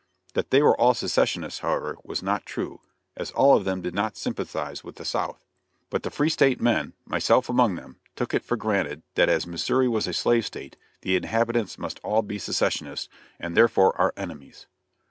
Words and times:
That 0.33 0.49
they 0.49 0.63
were 0.63 0.75
all 0.81 0.95
secessionists, 0.95 1.59
however, 1.59 1.95
was 2.03 2.23
not 2.23 2.43
true, 2.43 2.81
as 3.15 3.29
all 3.29 3.55
of 3.55 3.65
them 3.65 3.83
did 3.83 3.93
not 3.93 4.17
sympathize 4.17 4.83
with 4.83 4.95
the 4.95 5.05
South. 5.05 5.45
But 5.91 6.01
the 6.01 6.09
Free 6.09 6.29
State 6.29 6.59
men, 6.59 6.93
myself 7.05 7.49
among 7.49 7.75
them, 7.75 7.97
took 8.15 8.33
it 8.33 8.43
for 8.43 8.57
granted 8.57 9.03
that 9.13 9.29
as 9.29 9.45
Missouri 9.45 9.87
was 9.87 10.07
a 10.07 10.13
slave 10.13 10.47
state 10.47 10.75
the 11.01 11.15
inhabitants 11.15 11.77
must 11.77 11.99
all 11.99 12.23
be 12.23 12.39
secessionists, 12.39 13.09
and 13.39 13.55
therefore 13.55 13.95
our 14.01 14.11
enemies. 14.17 14.65